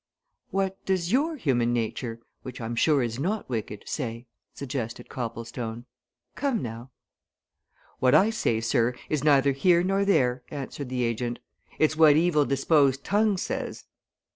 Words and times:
"What 0.49 0.83
does 0.83 1.11
your 1.11 1.35
human 1.35 1.73
nature 1.73 2.19
which 2.41 2.59
I'm 2.59 2.75
sure 2.75 3.03
is 3.03 3.19
not 3.19 3.47
wicked, 3.47 3.83
say?" 3.85 4.25
suggested 4.51 5.09
Copplestone. 5.09 5.85
"Come, 6.33 6.63
now!" 6.63 6.89
"What 7.99 8.15
I 8.15 8.31
say, 8.31 8.61
sir, 8.61 8.95
is 9.09 9.23
neither 9.23 9.51
here 9.51 9.83
nor 9.83 10.03
there," 10.03 10.41
answered 10.49 10.89
the 10.89 11.03
agent. 11.03 11.37
"It's 11.77 11.95
what 11.95 12.15
evil 12.15 12.45
disposed 12.45 13.03
tongues 13.03 13.43
says." 13.43 13.85